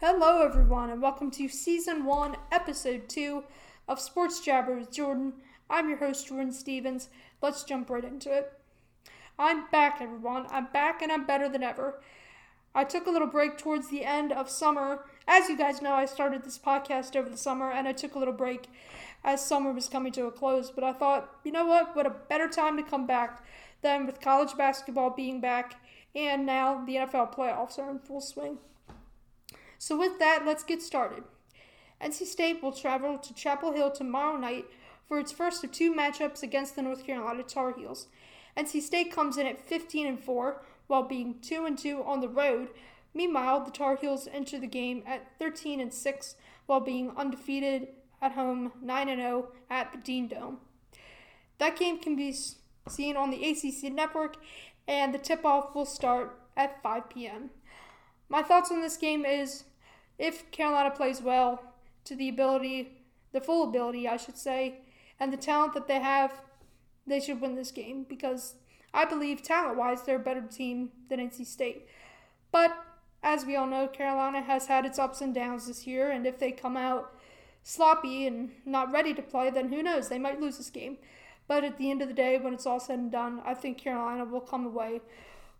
[0.00, 3.42] Hello, everyone, and welcome to Season 1, Episode 2
[3.88, 5.32] of Sports Jabber with Jordyn.
[5.68, 7.08] I'm your host, Jordyn Stevens.
[7.42, 8.52] Let's jump right into it.
[9.40, 10.46] I'm back, everyone.
[10.50, 12.00] I'm back and I'm better than ever.
[12.76, 15.04] I took a little break towards the end of summer.
[15.26, 18.20] As you guys know, I started this podcast over the summer and I took a
[18.20, 18.68] little break
[19.24, 20.70] as summer was coming to a close.
[20.70, 21.96] But I thought, you know what?
[21.96, 23.44] What a better time to come back
[23.82, 25.74] than with college basketball being back
[26.14, 28.58] and now the NFL playoffs are in full swing.
[29.78, 31.24] So, with that, let's get started.
[32.02, 34.66] NC State will travel to Chapel Hill tomorrow night
[35.06, 38.08] for its first of two matchups against the North Carolina Tar Heels.
[38.56, 42.28] NC State comes in at 15 and 4 while being 2 and 2 on the
[42.28, 42.68] road.
[43.14, 47.88] Meanwhile, the Tar Heels enter the game at 13 and 6 while being undefeated
[48.20, 50.58] at home 9 and 0 at the Dean Dome.
[51.58, 52.36] That game can be
[52.88, 54.36] seen on the ACC network
[54.86, 57.50] and the tip-off will start at 5 p.m.
[58.28, 59.64] My thoughts on this game is
[60.18, 61.62] if Carolina plays well
[62.04, 64.80] to the ability, the full ability, I should say,
[65.20, 66.32] and the talent that they have,
[67.06, 68.54] they should win this game because
[68.92, 71.86] I believe talent wise they're a better team than NC State.
[72.50, 72.76] But
[73.22, 76.38] as we all know, Carolina has had its ups and downs this year, and if
[76.38, 77.12] they come out
[77.62, 80.08] sloppy and not ready to play, then who knows?
[80.08, 80.98] They might lose this game.
[81.46, 83.78] But at the end of the day, when it's all said and done, I think
[83.78, 85.00] Carolina will come away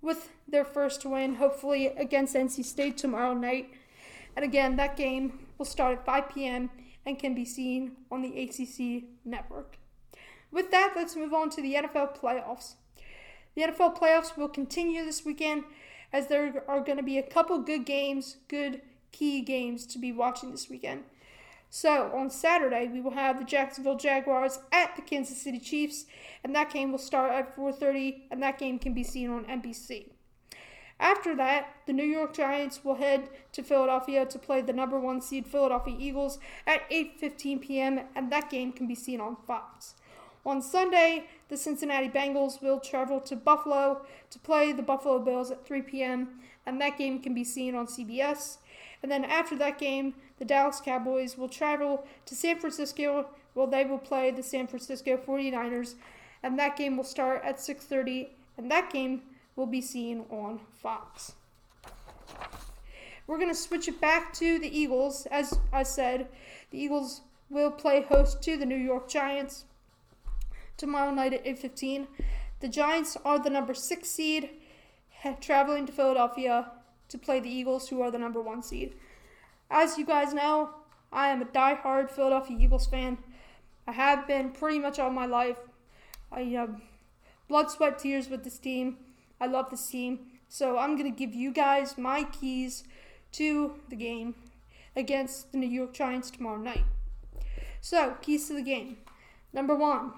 [0.00, 3.70] with their first win, hopefully against NC State tomorrow night.
[4.36, 6.70] And again, that game will start at 5 p.m.
[7.04, 9.78] and can be seen on the ACC network.
[10.50, 12.74] With that, let's move on to the NFL playoffs.
[13.54, 15.64] The NFL playoffs will continue this weekend
[16.12, 20.12] as there are going to be a couple good games, good key games to be
[20.12, 21.04] watching this weekend.
[21.70, 26.04] So on Saturday, we will have the Jacksonville Jaguars at the Kansas City Chiefs,
[26.44, 30.10] and that game will start at 4:30, and that game can be seen on NBC.
[31.02, 35.20] After that, the New York Giants will head to Philadelphia to play the number one
[35.20, 39.96] seed Philadelphia Eagles at 8:15 p.m., and that game can be seen on Fox.
[40.46, 45.66] On Sunday, the Cincinnati Bengals will travel to Buffalo to play the Buffalo Bills at
[45.66, 48.58] 3 p.m., and that game can be seen on CBS.
[49.02, 53.84] And then after that game, the Dallas Cowboys will travel to San Francisco where they
[53.84, 55.96] will play the San Francisco 49ers,
[56.44, 59.22] and that game will start at 6:30, and that game
[59.56, 61.32] will be seen on Fox.
[63.26, 65.26] We're going to switch it back to the Eagles.
[65.30, 66.28] As I said,
[66.70, 69.64] the Eagles will play host to the New York Giants
[70.76, 72.08] tomorrow night at 8:15.
[72.60, 74.50] The Giants are the number 6 seed
[75.40, 76.72] traveling to Philadelphia
[77.08, 78.94] to play the Eagles who are the number 1 seed.
[79.70, 80.70] As you guys know,
[81.12, 83.18] I am a die-hard Philadelphia Eagles fan.
[83.86, 85.58] I have been pretty much all my life.
[86.30, 86.80] I have
[87.48, 88.96] blood, sweat, tears with this team.
[89.42, 90.20] I love this team.
[90.48, 92.84] So I'm going to give you guys my keys
[93.32, 94.36] to the game
[94.94, 96.84] against the New York Giants tomorrow night.
[97.80, 98.98] So, keys to the game.
[99.52, 100.12] Number one,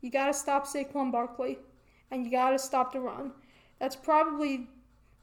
[0.00, 1.58] you got to stop Saquon Barkley
[2.12, 3.32] and you got to stop the run.
[3.80, 4.68] That's probably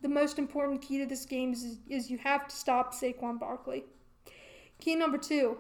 [0.02, 3.86] the most important key to this game is, is you have to stop Saquon Barkley.
[4.80, 5.58] Key number two,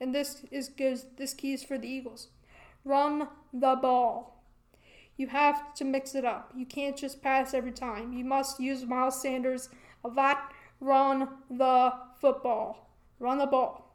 [0.00, 2.28] and this is goes this key is for the Eagles.
[2.84, 4.37] Run the ball.
[5.18, 6.52] You have to mix it up.
[6.56, 8.14] You can't just pass every time.
[8.14, 9.68] You must use Miles Sanders
[10.04, 10.52] a lot.
[10.80, 12.88] Run the football.
[13.18, 13.94] Run the ball.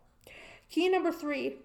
[0.70, 1.58] Key number three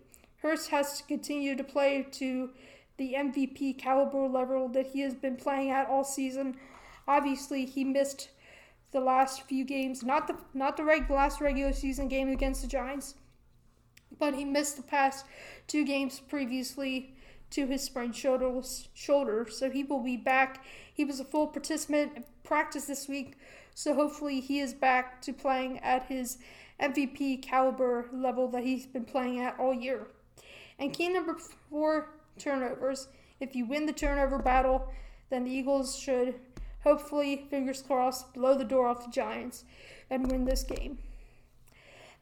[0.43, 2.51] Hurts has to continue to play to
[2.97, 6.57] the MVP caliber level that he has been playing at all season.
[7.09, 8.29] Obviously, he missed
[8.93, 12.69] the last few games, not the not the reg, last regular season game against the
[12.69, 13.17] Giants,
[14.19, 15.27] but he missed the past
[15.67, 17.15] two games previously
[17.51, 18.61] to his sprained shoulder,
[18.95, 20.65] shoulder, so he will be back.
[20.93, 23.39] He was a full participant in practice this week,
[23.75, 26.39] so hopefully he is back to playing at his
[26.81, 30.09] MVP caliber level that he's been playing at all year.
[30.79, 31.37] And key number
[31.71, 33.09] four turnovers.
[33.41, 34.89] If you win the turnover battle,
[35.31, 36.35] then the Eagles should
[36.89, 39.65] hopefully, fingers crossed, blow the door off the Giants
[40.11, 40.99] and win this game.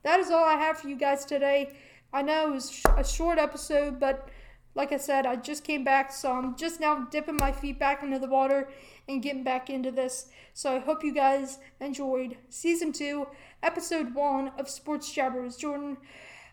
[0.03, 1.77] That is all I have for you guys today.
[2.13, 4.29] I know it was a short episode, but
[4.77, 8.03] like I said, I just came back, so I'm just now dipping my feet back
[8.03, 8.69] into the water
[9.09, 10.29] and getting back into this.
[10.53, 13.27] So I hope you guys enjoyed season two,
[13.63, 15.97] episode one of Sports Jabbers Jordyn.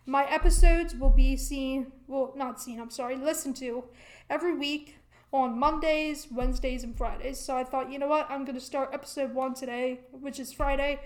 [0.06, 3.84] My episodes will be seen, well, not seen, I'm sorry, listened to
[4.30, 4.96] every week
[5.34, 7.40] on Mondays, Wednesdays, and Fridays.
[7.40, 10.54] So I thought, you know what, I'm going to start episode one today, which is
[10.54, 11.02] Friday.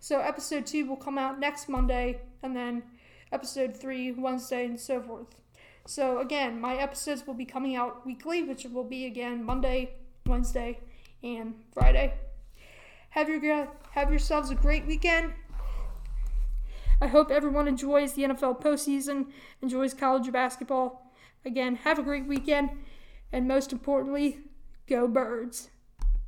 [0.00, 2.82] So episode two will come out next Monday, and then
[3.30, 5.45] episode three Wednesday, and so forth.
[5.86, 9.92] So again, my episodes will be coming out weekly, which will be again Monday,
[10.26, 10.80] Wednesday,
[11.22, 12.14] and Friday.
[13.10, 15.32] Have your have yourselves a great weekend.
[17.00, 19.26] I hope everyone enjoys the NFL postseason,
[19.62, 21.12] enjoys college basketball.
[21.44, 22.70] Again, have a great weekend,
[23.32, 24.40] and most importantly,
[24.88, 25.70] go birds.